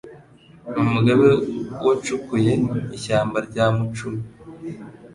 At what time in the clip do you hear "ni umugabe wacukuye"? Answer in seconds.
0.71-2.53